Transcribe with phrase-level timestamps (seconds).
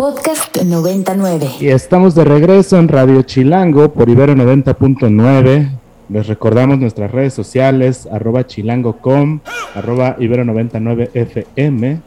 [0.00, 1.56] Podcast 99.
[1.60, 5.78] Y estamos de regreso en Radio Chilango por Ibero 90.9.
[6.08, 9.40] Les recordamos nuestras redes sociales, arroba chilango.com,
[9.74, 12.00] arroba Ibero99FM,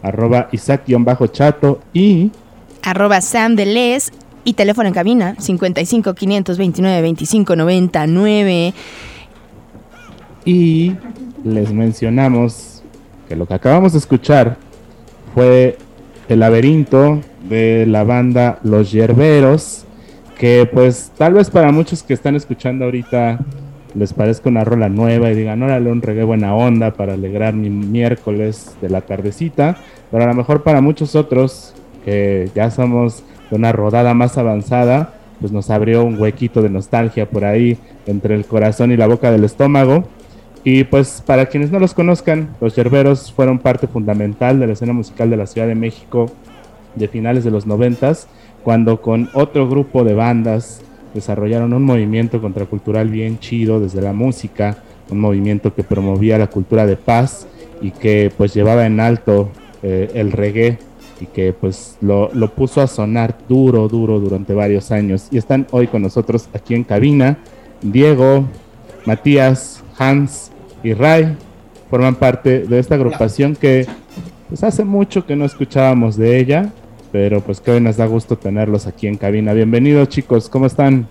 [0.00, 2.30] arroba Isaac-chato y
[2.82, 4.12] arroba Sam Les
[4.44, 8.74] y teléfono en cabina 55 529 25 99.
[10.46, 10.94] Y
[11.44, 12.82] les mencionamos
[13.28, 14.56] que lo que acabamos de escuchar
[15.34, 15.76] fue
[16.28, 19.84] el laberinto de la banda Los Yerberos,
[20.38, 23.38] que pues tal vez para muchos que están escuchando ahorita
[23.94, 27.70] les parezca una rola nueva y digan, órale, un reggae buena onda para alegrar mi
[27.70, 29.78] miércoles de la tardecita,
[30.10, 31.74] pero a lo mejor para muchos otros
[32.04, 37.28] que ya somos de una rodada más avanzada, pues nos abrió un huequito de nostalgia
[37.28, 40.04] por ahí entre el corazón y la boca del estómago.
[40.68, 44.92] Y pues para quienes no los conozcan, los Yerberos fueron parte fundamental de la escena
[44.92, 46.26] musical de la Ciudad de México
[46.96, 48.26] de finales de los noventas,
[48.64, 50.80] cuando con otro grupo de bandas
[51.14, 56.84] desarrollaron un movimiento contracultural bien chido desde la música, un movimiento que promovía la cultura
[56.84, 57.46] de paz
[57.80, 59.50] y que pues llevaba en alto
[59.84, 60.78] eh, el reggae
[61.20, 65.28] y que pues lo, lo, puso a sonar duro, duro durante varios años.
[65.30, 67.38] Y están hoy con nosotros aquí en cabina
[67.82, 68.46] Diego,
[69.04, 70.50] Matías, Hans
[70.82, 71.36] y Ray.
[71.90, 73.86] Forman parte de esta agrupación que
[74.48, 76.70] pues hace mucho que no escuchábamos de ella,
[77.12, 79.52] pero pues que hoy nos da gusto tenerlos aquí en cabina.
[79.52, 81.06] Bienvenidos chicos, ¿cómo están?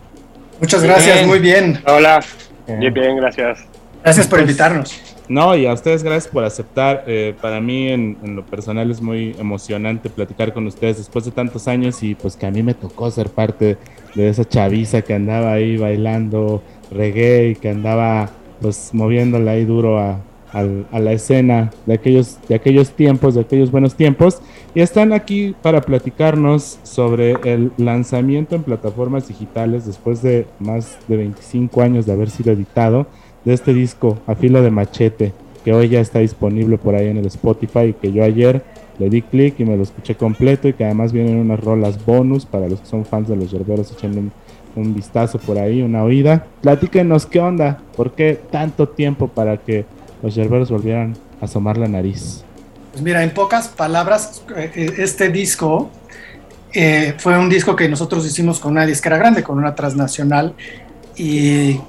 [0.60, 1.82] Muchas gracias, muy bien.
[1.88, 2.22] Hola,
[2.68, 3.66] bien, bien, gracias.
[4.04, 5.02] Gracias por invitarnos.
[5.28, 7.04] No, y a ustedes gracias por aceptar.
[7.08, 11.32] Eh, para mí en, en, lo personal es muy emocionante platicar con ustedes después de
[11.32, 13.78] tantos años y pues que a mí me tocó ser parte
[14.14, 18.30] de esa chaviza que andaba ahí bailando reggae y que andaba
[18.62, 23.42] pues moviéndola ahí duro a, a, a, la escena de aquellos, de aquellos tiempos, de
[23.42, 24.40] aquellos buenos tiempos.
[24.74, 31.18] Y están aquí para platicarnos sobre el lanzamiento en plataformas digitales después de más de
[31.18, 33.08] 25 años de haber sido editado
[33.44, 35.34] de este disco a filo de machete
[35.66, 38.64] que hoy ya está disponible por ahí en el Spotify y que yo ayer
[39.00, 42.46] le di clic y me lo escuché completo y que además vienen unas rolas bonus
[42.46, 44.32] para los que son fans de los yerberos echenle un,
[44.76, 46.46] un vistazo por ahí, una oída.
[46.62, 49.86] Platíquenos qué onda, por qué tanto tiempo para que
[50.22, 52.44] los yerberos volvieran a asomar la nariz.
[52.92, 54.44] Pues mira, en pocas palabras,
[54.76, 55.90] este disco
[56.74, 60.54] eh, fue un disco que nosotros hicimos con una disquera grande, con una transnacional
[61.16, 61.80] y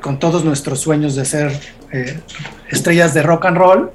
[0.00, 1.52] con todos nuestros sueños de ser
[1.92, 2.18] eh,
[2.70, 3.90] estrellas de rock and roll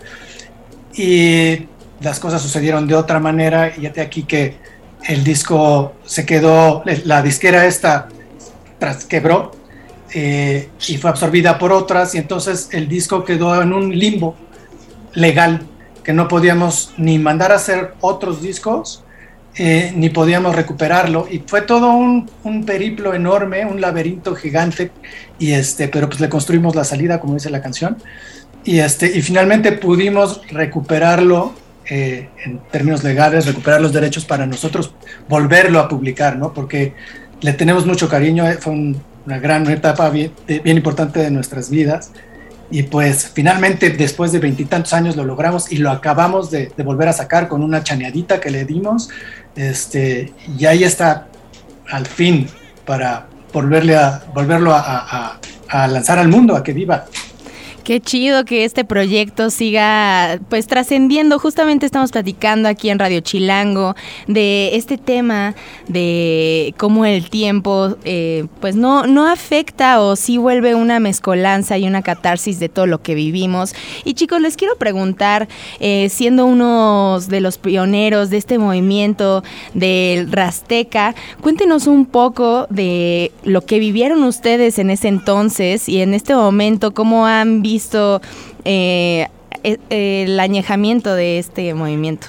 [0.96, 1.68] y
[2.02, 4.56] las cosas sucedieron de otra manera y ya te aquí que
[5.08, 8.08] el disco se quedó, la disquera esta
[8.80, 9.52] tras, quebró
[10.14, 14.36] eh, y fue absorbida por otras y entonces el disco quedó en un limbo
[15.14, 15.62] legal
[16.04, 19.04] que no podíamos ni mandar a hacer otros discos
[19.56, 24.92] eh, ni podíamos recuperarlo y fue todo un, un, periplo enorme, un laberinto gigante
[25.40, 27.98] y este, pero pues le construimos la salida como dice la canción
[28.64, 31.54] y este y finalmente pudimos recuperarlo
[31.90, 34.94] eh, en términos legales, recuperar los derechos para nosotros
[35.30, 36.54] volverlo a publicar, ¿no?
[36.54, 36.94] Porque
[37.42, 41.70] le tenemos mucho cariño, eh, fue un, una gran etapa bien, bien, importante de nuestras
[41.70, 42.12] vidas.
[42.70, 47.14] Y pues finalmente, después de veintitantos años, lo logramos y lo acabamos de, volver a
[47.14, 49.10] sacar con una chaneadita que le dimos.
[49.56, 51.28] Este, y ahí está,
[51.90, 52.48] al fin,
[52.86, 55.40] para volverle a, volverlo a
[55.88, 57.06] lanzar al mundo, a que viva.
[57.88, 61.40] Qué chido que este proyecto siga pues trascendiendo.
[61.40, 63.96] Justamente estamos platicando aquí en Radio Chilango
[64.28, 65.56] de este tema
[65.88, 71.88] de cómo el tiempo eh, pues no, no afecta o sí vuelve una mezcolanza y
[71.88, 73.74] una catarsis de todo lo que vivimos.
[74.04, 75.48] Y chicos, les quiero preguntar,
[75.80, 83.32] eh, siendo unos de los pioneros de este movimiento del Rasteca, cuéntenos un poco de
[83.46, 88.22] lo que vivieron ustedes en ese entonces y en este momento, cómo han visto visto
[88.66, 89.28] eh,
[89.64, 92.28] el añejamiento de este movimiento?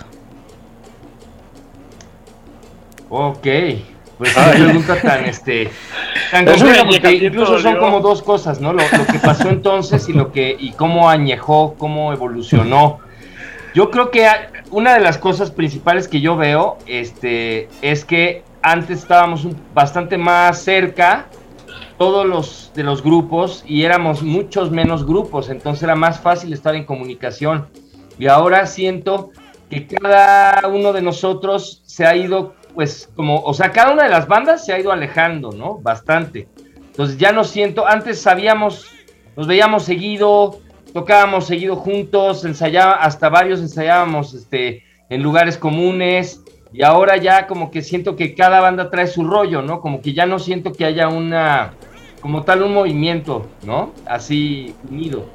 [3.09, 3.47] Ok,
[4.19, 5.71] pues una pregunta tan este
[6.31, 8.75] tan compleja porque incluso son como dos cosas, ¿no?
[8.75, 12.99] Lo, lo, que pasó entonces y lo que y cómo añejó, cómo evolucionó.
[13.75, 14.29] Yo creo que
[14.71, 20.19] una de las cosas principales que yo veo este es que antes estábamos un, bastante
[20.19, 21.27] más cerca
[21.99, 26.75] todos los de los grupos y éramos muchos menos grupos, entonces era más fácil estar
[26.75, 27.67] en comunicación.
[28.19, 29.31] Y ahora siento
[29.69, 34.11] que cada uno de nosotros se ha ido, pues, como, o sea, cada una de
[34.11, 35.79] las bandas se ha ido alejando, ¿no?
[35.79, 36.49] Bastante.
[36.77, 38.87] Entonces ya no siento, antes sabíamos,
[39.37, 40.61] nos veíamos seguido,
[40.93, 46.43] tocábamos seguido juntos, ensayaba, hasta varios ensayábamos este, en lugares comunes,
[46.73, 49.81] y ahora ya como que siento que cada banda trae su rollo, ¿no?
[49.81, 51.75] Como que ya no siento que haya una,
[52.21, 53.93] como tal, un movimiento, ¿no?
[54.07, 55.27] Así unido.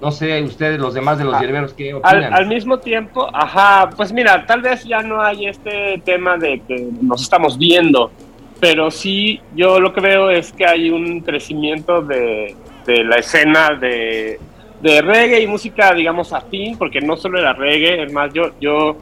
[0.00, 2.32] No sé, ustedes, los demás de los hierberos, ¿qué opinan?
[2.32, 6.88] Al, mismo tiempo, ajá, pues mira, tal vez ya no hay este tema de que
[7.02, 8.12] nos estamos viendo,
[8.60, 12.54] pero sí, yo lo que veo es que hay un crecimiento de,
[12.86, 14.38] de la escena de,
[14.80, 18.96] de reggae y música, digamos, afín, porque no solo era reggae, es más, yo, yo,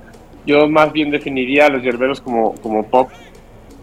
[0.46, 3.10] yo más bien definiría a los hierberos como, como pop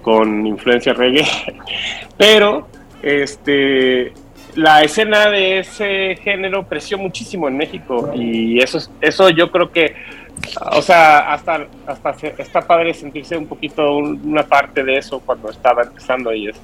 [0.01, 1.25] con influencia reggae,
[2.17, 2.67] pero
[3.03, 4.13] este
[4.55, 9.95] la escena de ese género creció muchísimo en México y eso eso yo creo que
[10.71, 15.83] o sea hasta hasta está padre sentirse un poquito una parte de eso cuando estaba
[15.83, 16.61] empezando y es,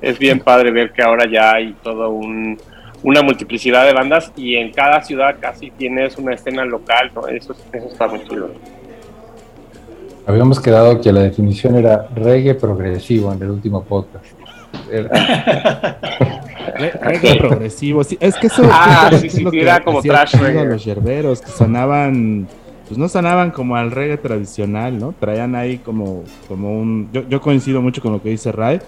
[0.00, 2.58] es bien padre ver que ahora ya hay todo un
[3.02, 7.10] una multiplicidad de bandas y en cada ciudad casi tienes una escena local.
[7.30, 8.50] Eso, eso está muy chido.
[10.26, 14.24] Habíamos quedado que la definición era reggae progresivo en el último podcast.
[17.00, 20.66] reggae progresivo, sí, es que eso ah, sí, sí, era como trash reggae.
[20.66, 22.46] Los yerberos que sonaban
[22.86, 25.14] pues no sonaban como al reggae tradicional, ¿no?
[25.18, 27.08] Traían ahí como, como un...
[27.10, 28.80] Yo, yo coincido mucho con lo que dice Ray,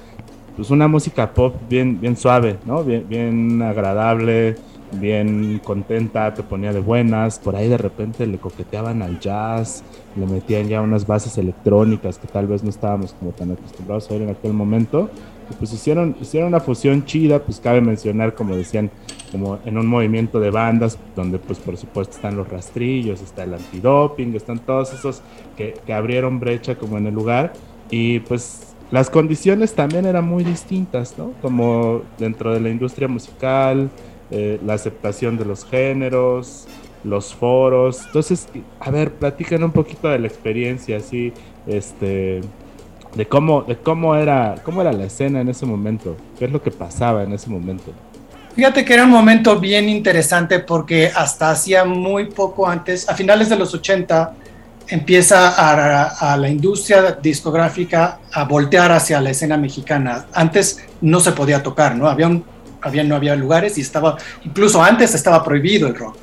[0.57, 2.85] pues una música pop bien, bien suave, ¿no?
[2.85, 4.57] Bien, bien agradable,
[4.93, 9.83] bien contenta, te ponía de buenas, por ahí de repente le coqueteaban al jazz,
[10.17, 14.13] le metían ya unas bases electrónicas que tal vez no estábamos como tan acostumbrados a
[14.13, 15.11] ver en aquel momento,
[15.59, 18.91] pues hicieron, hicieron una fusión chida, pues cabe mencionar, como decían,
[19.31, 23.55] como en un movimiento de bandas, donde pues por supuesto están los rastrillos, está el
[23.55, 25.23] antidoping, están todos esos
[25.57, 27.53] que, que abrieron brecha como en el lugar,
[27.91, 31.33] y pues las condiciones también eran muy distintas, ¿no?
[31.43, 33.91] Como dentro de la industria musical,
[34.31, 36.67] eh, la aceptación de los géneros,
[37.03, 38.05] los foros.
[38.07, 38.49] Entonces,
[38.81, 41.33] a ver, platican un poquito de la experiencia, así,
[41.67, 42.41] este,
[43.15, 46.63] de cómo, de cómo era, cómo era la escena en ese momento, qué es lo
[46.63, 47.93] que pasaba en ese momento.
[48.55, 53.49] Fíjate que era un momento bien interesante porque hasta hacía muy poco antes, a finales
[53.49, 54.33] de los 80,
[54.89, 60.27] empieza a, la industria discográfica a voltear hacia la escena mexicana.
[60.33, 62.09] Antes no se podía tocar, ¿no?
[62.09, 66.17] Había, no había lugares y estaba, incluso antes estaba prohibido el rock.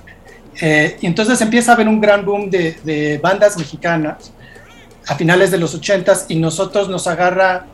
[0.62, 4.32] Eh, entonces empieza a haber un gran boom de, bandas mexicanas
[5.08, 7.66] a finales de los 80 y nosotros nos agarra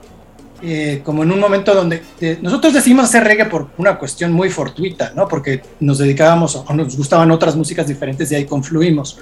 [0.61, 2.01] eh, como en un momento donde
[2.41, 5.27] nosotros decidimos hacer reggae por una cuestión muy fortuita, ¿no?
[5.27, 9.19] Porque nos dedicábamos o nos gustaban otras músicas diferentes y ahí confluimos.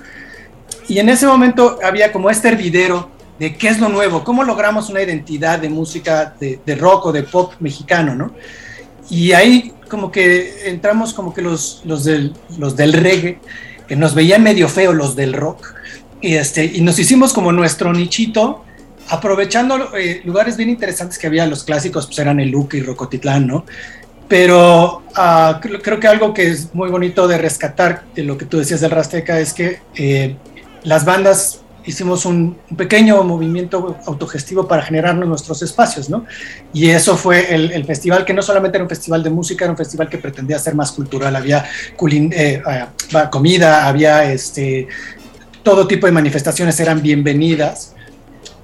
[0.88, 4.90] Y en ese momento había como este hervidero de qué es lo nuevo, cómo logramos
[4.90, 8.32] una identidad de música de, rock o de pop mexicano, ¿no?
[9.10, 13.40] Y ahí como que entramos como que los, los, del, los del reggae,
[13.88, 15.76] que nos veían medio feo los del rock,
[16.22, 18.64] y, este, y nos hicimos como nuestro nichito,
[19.10, 23.48] aprovechando eh, lugares bien interesantes que había, los clásicos pues eran el Luque y Rocotitlán,
[23.48, 23.66] ¿no?
[24.28, 28.58] Pero uh, creo, que algo que es muy bonito de rescatar de lo que tú
[28.58, 30.36] decías del Rasteca es que eh,
[30.84, 36.26] las bandas hicimos un, pequeño movimiento autogestivo para generarnos nuestros espacios, ¿no?
[36.74, 39.78] Y eso fue el, festival, que no solamente era un festival de música, era un
[39.78, 41.66] festival que pretendía ser más cultural, había
[42.02, 44.88] eh, ah, comida, había este,
[45.66, 47.96] todo tipo de manifestaciones eran bienvenidas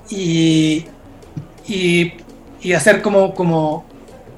[0.09, 0.85] y,
[1.67, 2.13] y,
[2.73, 3.85] hacer como, como,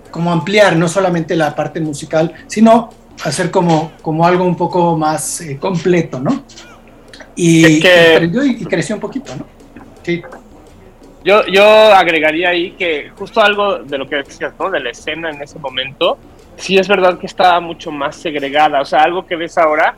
[0.10, 2.90] como ampliar no solamente la parte musical, sino
[3.26, 6.44] hacer como, como algo un poco más eh, completo, ¿no?
[7.36, 9.46] y, y, creció un poquito, ¿no?
[10.02, 10.22] Sí.
[11.26, 14.70] Yo, yo agregaría ahí que justo algo de lo que decías, ¿no?
[14.70, 16.18] De la escena en ese momento,
[16.56, 18.82] sí es verdad que estaba mucho más segregada.
[18.82, 19.96] O sea, algo que ves ahora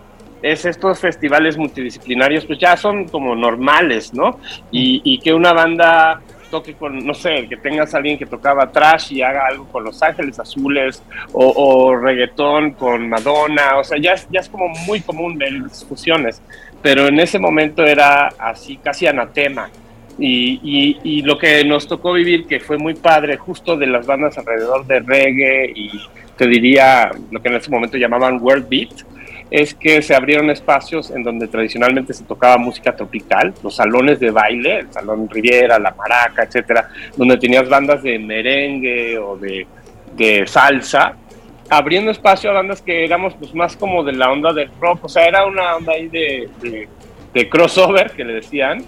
[0.51, 4.39] es estos festivales multidisciplinarios, pues ya son como normales, ¿no?
[4.71, 6.21] Y, que una banda
[6.51, 10.01] toque con, no sé, que tengas alguien que tocaba trash y haga algo con Los
[10.03, 11.01] Ángeles Azules
[11.33, 15.63] o, o reggaetón con Madonna, o sea, ya es, ya es como muy común ver
[15.63, 16.41] discusiones
[16.85, 19.71] pero en ese momento era así, casi anatema.
[20.19, 24.37] Y, y, lo que nos tocó vivir, que fue muy padre, justo de las bandas
[24.37, 25.89] alrededor de reggae y
[26.37, 28.91] te diría lo que en ese momento llamaban world beat,
[29.51, 34.31] es que se abrieron espacios en donde tradicionalmente se tocaba música tropical, los salones de
[34.31, 39.67] baile, el Salón Riviera, la Maraca, etcétera, donde tenías bandas de merengue o de,
[40.15, 41.15] de salsa,
[41.69, 45.09] abriendo espacio a bandas que éramos pues más como de la onda del rock, o
[45.09, 46.49] sea, era una onda ahí de,
[47.33, 48.83] de, crossover que le decían,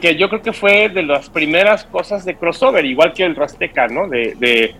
[0.00, 3.86] que yo creo que fue de las primeras cosas de crossover, igual que el Rasteca,
[3.88, 4.08] ¿no?
[4.08, 4.74] De, de,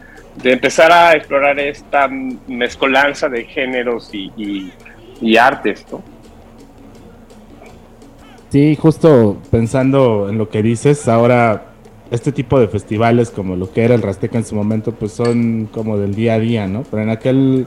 [0.44, 4.72] empezar a explorar esta mezcolanza de géneros y,
[5.38, 6.02] artes, ¿no?
[8.50, 11.72] Sí, justo pensando en lo que dices, ahora
[12.10, 15.66] este tipo de festivales como lo que era el Rasteca en su momento, pues son
[15.72, 16.82] como del día a día, ¿no?
[16.90, 17.66] Pero en aquel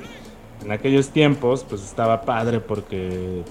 [0.64, 3.44] en aquellos tiempos, pues estaba padre porque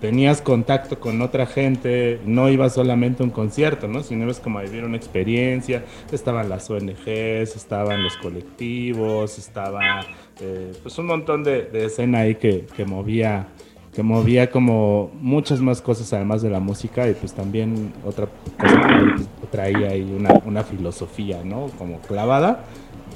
[0.00, 4.02] tenías contacto con otra gente, no ibas solamente a un concierto, ¿no?
[4.02, 10.00] Sino ibas como a vivir una experiencia, estaban las ONGs, estaban los colectivos, estaba
[10.40, 13.48] eh, pues un montón de, escena ahí que, que movía
[13.94, 19.16] que movía como muchas más cosas además de la música y pues también otra cosa
[19.40, 21.66] que traía ahí una, una filosofía, ¿no?
[21.76, 22.64] Como clavada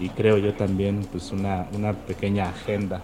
[0.00, 3.03] y creo yo también pues una, una pequeña agenda.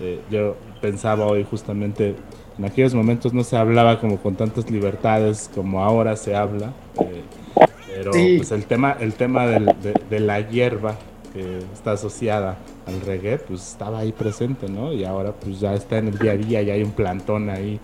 [0.00, 2.14] Eh, yo pensaba hoy justamente,
[2.58, 7.22] en aquellos momentos no se hablaba como con tantas libertades como ahora se habla, eh,
[7.86, 9.74] pero pues el tema, el tema del,
[10.10, 10.96] de la hierba
[11.34, 14.92] que está asociada al reggae, pues estaba ahí presente, ¿no?
[14.92, 17.80] Y ahora pues ya está en el día a día, y hay un plantón ahí,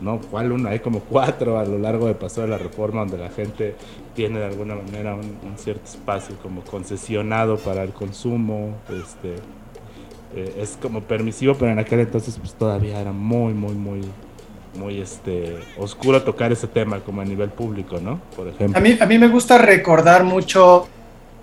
[0.00, 0.20] ¿no?
[0.30, 0.68] ¿Cuál uno?
[0.68, 3.74] Hay como cuatro a lo largo de Paso de la Reforma, donde la gente
[4.14, 9.36] tiene de alguna manera un, cierto espacio como concesionado para el consumo, este...
[10.36, 14.00] Eh, es como permisivo, pero en aquel entonces pues todavía era muy, muy, muy,
[14.76, 18.20] muy este oscuro tocar ese tema como a nivel público, ¿no?
[18.36, 18.76] Por ejemplo.
[18.76, 20.88] A mí, a mí me gusta recordar mucho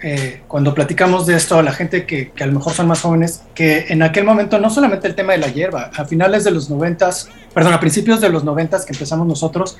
[0.03, 3.43] eh, cuando platicamos de esto a la gente que, a lo mejor son más jóvenes,
[3.53, 6.71] que en aquel momento no solamente el tema de la hierba, a finales de los
[6.71, 9.77] noventas, perdón, a principios de los noventas que empezamos nosotros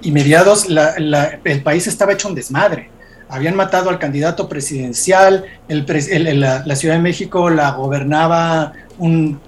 [0.00, 2.90] y mediados, el país estaba hecho un desmadre.
[3.28, 9.40] Habían matado al candidato presidencial, la, Ciudad de México la gobernaba un,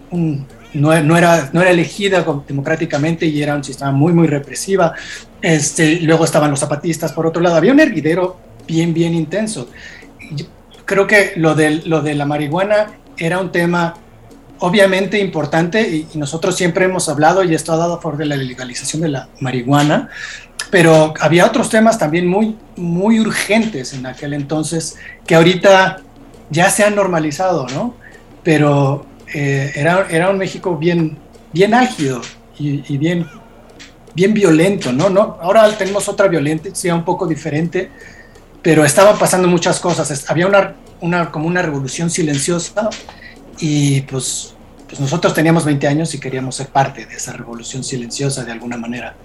[0.73, 4.95] no, era, no era elegida democráticamente y era un sistema muy, muy represiva.
[5.43, 9.69] Este, luego estaban los zapatistas, por otro lado, había un hervidero bien, bien intenso
[10.87, 12.87] creo que lo de, lo de la marihuana
[13.19, 13.95] era un tema
[14.61, 19.09] obviamente importante y, nosotros siempre hemos hablado y estado a favor de la legalización de
[19.09, 20.09] la marihuana,
[20.71, 24.97] pero había otros temas también muy, muy urgentes en aquel entonces
[25.27, 26.01] que ahorita
[26.51, 27.95] ya se han normalizado, ¿no?
[28.43, 31.19] Pero eh, era, era un México bien,
[31.53, 32.21] bien álgido
[32.59, 33.27] y, bien,
[34.15, 35.11] bien violento, ¿no?
[35.11, 35.39] ¿no?
[35.41, 37.91] Ahora tenemos otra violencia un poco diferente,
[38.63, 40.25] pero estaban pasando muchas cosas.
[40.31, 42.89] Había una, una, como una revolución silenciosa
[43.59, 44.55] y pues,
[44.89, 48.77] pues nosotros teníamos 20 años y queríamos ser parte de esa revolución silenciosa de alguna
[48.77, 49.17] manera.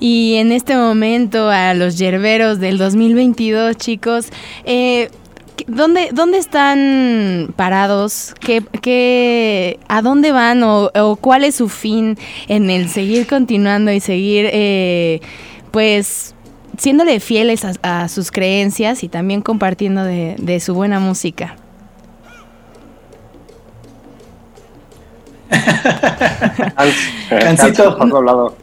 [0.00, 4.28] Y en este momento a los yerberos del 2022, chicos,
[4.64, 5.10] eh,
[5.66, 8.34] ¿dónde, ¿dónde están parados?
[8.40, 12.16] ¿Qué, qué, ¿A dónde van o, cuál es su fin
[12.48, 15.20] en el seguir continuando y seguir, eh,
[15.70, 16.34] pues,
[16.78, 21.56] siéndole fieles a, sus creencias y también compartiendo de, su buena música.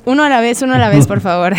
[0.06, 1.54] Uno a la vez, uno a la vez, por favor.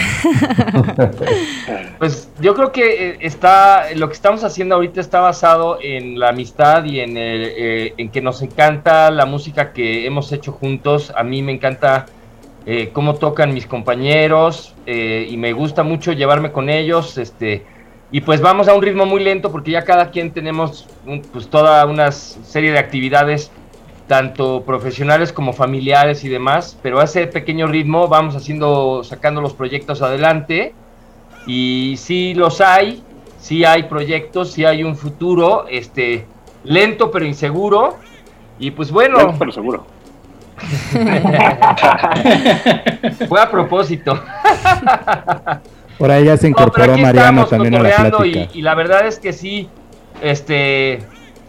[1.98, 6.30] pues yo creo que eh, está, lo que estamos haciendo ahorita está basado en la
[6.30, 11.12] amistad y en, eh, en que nos encanta la música que hemos hecho juntos.
[11.16, 12.06] A mí me encanta
[12.70, 17.16] eh, cómo tocan mis compañeros eh, y me gusta mucho llevarme con ellos.
[17.16, 17.64] Este,
[18.10, 20.86] y pues vamos a un ritmo muy lento porque ya cada quien tenemos
[21.32, 23.50] pues toda una serie de actividades,
[24.08, 29.54] tanto profesionales como familiares y demás, pero a ese pequeño ritmo vamos haciendo, sacando los
[29.54, 30.74] proyectos adelante.
[31.46, 33.04] Y sí los hay,
[33.38, 36.26] sí hay proyectos, sí hay un futuro, este,
[36.64, 37.96] lento pero inseguro.
[38.58, 39.18] Y pues bueno.
[39.18, 39.86] Lento pero seguro
[43.28, 44.20] Fue a propósito.
[45.98, 48.48] Por ahí ya se incorporó Mariano también a la plática.
[48.52, 49.68] Y, la verdad es que sí,
[50.22, 51.00] este,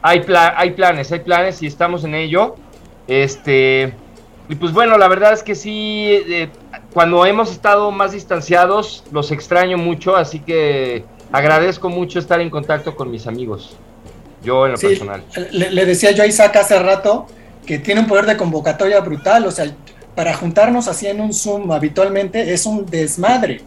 [0.01, 0.23] hay,
[0.55, 2.55] hay planes, hay planes y estamos en ello.
[3.07, 3.93] Este,
[4.47, 6.49] y pues bueno, la verdad es que sí, eh,
[6.93, 12.95] cuando hemos estado más distanciados, los extraño mucho, así que agradezco mucho estar en contacto
[12.95, 13.75] con mis amigos.
[14.43, 15.23] Yo en lo personal.
[15.51, 17.27] Le, le, decía yo a Isaac hace rato
[17.65, 19.65] que tiene un poder de convocatoria brutal, o sea,
[20.15, 23.61] para juntarnos así en un Zoom habitualmente es un desmadre.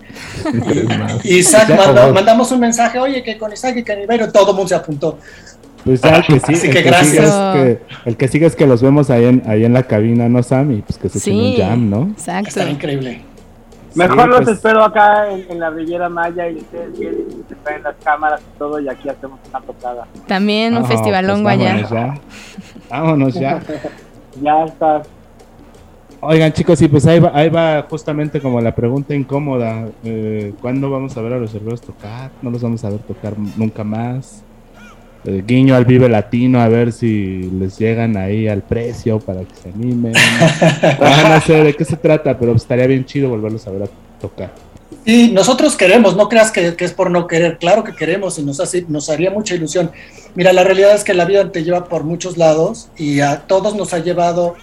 [1.25, 1.71] y Isaac
[2.12, 5.19] mandamos un mensaje, oye, que con Isaac y Canibero todo el mundo se apuntó.
[5.85, 7.31] Pues ya el que sí, Así que, gracias.
[7.55, 10.43] que, el que sigue es que los vemos ahí en, ahí en la cabina, ¿no,
[10.43, 10.73] Sam?
[10.73, 12.03] Y pues que se sí, un jam, ¿no?
[12.12, 12.49] Exacto.
[12.49, 13.23] Está increíble.
[13.95, 17.83] Mejor los pues espero acá en, la Riviera Maya y ustedes vienen y se traen
[17.83, 20.07] las cámaras y todo y aquí hacemos una tocada.
[20.27, 22.15] También un festivalón pues allá.
[22.89, 23.61] Vámonos ya.
[24.43, 25.03] ya está.
[26.21, 29.89] Oigan chicos, sí, pues ahí va, ahí va justamente como la pregunta incómoda.
[30.05, 32.31] Eh, ¿Cuándo vamos a ver a los cerveros tocar?
[32.41, 34.45] No los vamos a ver tocar nunca más.
[35.25, 39.55] Eh, guiño al Vive Latino a ver si les llegan ahí al precio para que
[39.55, 40.12] se animen.
[41.29, 43.88] no sé de qué se trata, pero estaría bien chido volverlos a ver
[44.21, 44.52] tocar.
[45.05, 48.61] Y nosotros queremos, no creas que, es por no querer, claro que queremos y nos,
[48.61, 49.91] hace, nos haría mucha ilusión.
[50.35, 53.75] Mira, la realidad es que la vida te lleva por muchos lados y a todos
[53.75, 54.55] nos ha llevado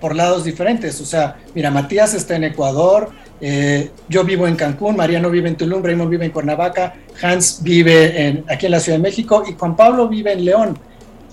[0.00, 1.00] por lados diferentes.
[1.00, 5.56] O sea, mira, Matías está en Ecuador, eh, yo vivo en Cancún, Mariano vive en
[5.56, 9.54] Tulum, Raymond vive en Cuernavaca, Hans vive en, aquí en la Ciudad de México y
[9.54, 10.78] Juan Pablo vive en León.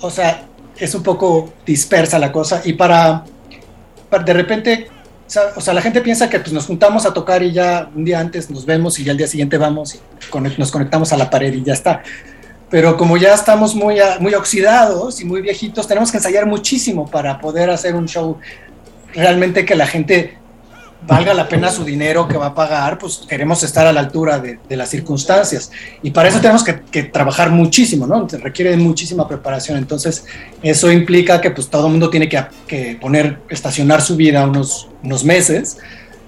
[0.02, 0.46] O sea,
[0.78, 3.24] es un poco dispersa la cosa y para,
[4.10, 4.88] para de repente
[5.56, 8.20] o sea, la gente piensa que pues, nos juntamos a tocar y ya un día
[8.20, 10.00] antes nos vemos y ya al día siguiente vamos y
[10.58, 12.02] nos conectamos a la pared y ya está.
[12.70, 17.40] Pero como ya estamos muy, muy oxidados y muy viejitos, tenemos que ensayar muchísimo para
[17.40, 18.38] poder hacer un show
[19.14, 20.38] realmente que la gente
[21.06, 24.40] valga la pena su dinero que va a pagar, pues queremos estar a la altura
[24.40, 25.72] de, las circunstancias.
[26.02, 28.28] Y para eso tenemos que, trabajar muchísimo, ¿no?
[28.28, 29.78] Requiere muchísima preparación.
[29.78, 30.26] Entonces,
[30.62, 35.24] eso implica que pues todo el mundo tiene que, poner, estacionar su vida unos, unos
[35.24, 35.78] meses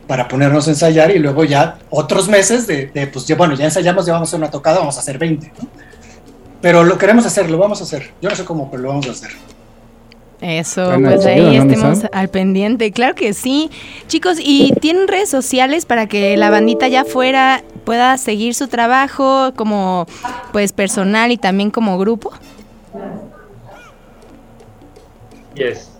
[0.07, 4.05] para ponernos a ensayar y luego ya otros meses de, pues ya, bueno, ya ensayamos,
[4.05, 5.51] ya vamos a hacer una tocada, vamos a hacer 20,
[6.61, 8.11] Pero lo queremos hacer, lo vamos a hacer.
[8.21, 9.29] Yo no sé cómo, pero lo vamos a hacer.
[10.41, 12.91] Eso, pues ahí estemos al pendiente.
[12.91, 13.69] Claro que sí.
[14.07, 19.51] Chicos, ¿y tienen redes sociales para que la bandita ya fuera pueda seguir su trabajo
[19.55, 20.07] como
[20.53, 22.31] pues personal y también como grupo?
[25.55, 25.91] Yes.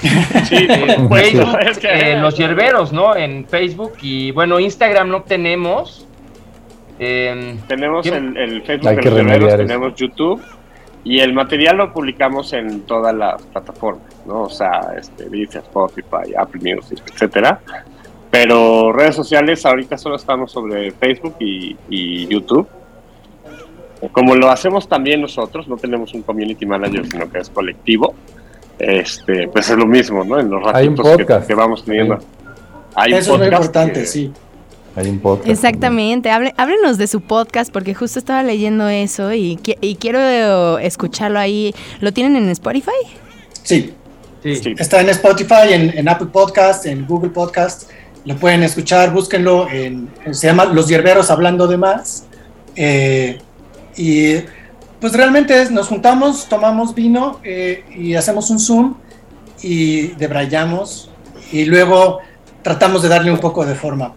[0.48, 0.66] sí,
[1.08, 1.34] pues,
[1.82, 3.14] eh, los hierberos, ¿no?
[3.14, 6.06] En Facebook y bueno, Instagram no tenemos.
[6.98, 10.42] Em, tenemos el, Facebook de los hierberos, tenemos YouTube
[11.04, 14.42] y el material lo publicamos en todas las plataformas, ¿no?
[14.42, 17.60] O sea, este, Spotify, Apple Music, etcétera.
[18.30, 22.68] Pero redes sociales ahorita solo estamos sobre Facebook y, YouTube.
[24.10, 28.14] Como lo hacemos también nosotros, no tenemos un community manager, sino que es colectivo.
[28.78, 30.40] Este, pues es lo mismo, ¿no?
[30.40, 32.18] En los ratitos que, vamos teniendo.
[32.94, 34.32] Hay Eso es muy importante, sí.
[34.94, 35.48] Hay un podcast.
[35.48, 36.30] Exactamente.
[36.30, 39.58] háblenos de su podcast porque justo estaba leyendo eso y,
[39.98, 41.74] quiero escucharlo ahí.
[42.00, 42.90] ¿Lo tienen en Spotify?
[43.62, 43.94] Sí.
[44.42, 44.74] sí.
[44.78, 47.90] Está en Spotify, en, Apple Podcast, en Google Podcast.
[48.24, 49.68] Lo pueden escuchar, búsquenlo.
[49.70, 52.24] En, se llama Los Hierberos Hablando de Más.
[52.76, 53.40] Eh,
[53.96, 54.36] y
[55.00, 58.94] pues realmente nos juntamos, tomamos vino eh, y hacemos un Zoom
[59.62, 61.10] y debrayamos
[61.50, 62.20] y luego
[62.62, 64.14] tratamos de darle un poco de forma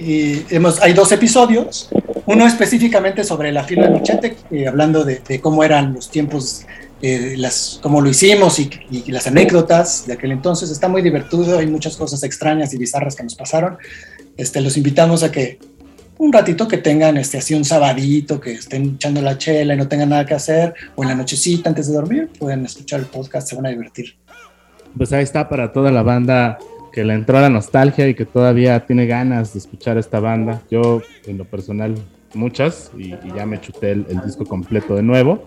[0.00, 1.88] y hemos, hay dos episodios,
[2.26, 6.64] uno específicamente sobre la fila de eh, hablando de, cómo eran los tiempos,
[7.02, 8.70] eh, las, cómo lo hicimos y,
[9.08, 10.70] las anécdotas de aquel entonces.
[10.70, 13.76] Está muy divertido, hay muchas cosas extrañas y bizarras que nos pasaron.
[14.36, 15.58] Este, los invitamos a que
[16.18, 19.88] un ratito que tengan este, así un sabadito, que estén echando la chela y no
[19.88, 23.48] tengan nada que hacer, o en la nochecita antes de dormir, pueden escuchar el podcast,
[23.48, 24.16] se van a divertir.
[24.96, 26.58] Pues ahí está para toda la banda
[26.94, 30.62] que le entró la nostalgia y que todavía tiene ganas de escuchar esta banda.
[30.70, 31.96] Yo, en lo personal,
[32.34, 35.44] muchas, y, ya me chuté el, disco completo de nuevo.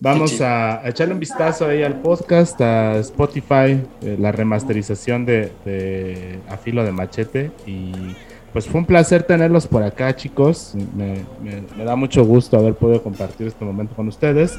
[0.00, 6.40] Vamos a, echarle un vistazo ahí al podcast, a Spotify, eh, la remasterización de, de
[6.48, 7.52] A Filo de Machete.
[7.68, 7.92] Y
[8.52, 10.74] pues fue un placer tenerlos por acá, chicos.
[10.96, 14.58] me da mucho gusto haber podido compartir este momento con ustedes.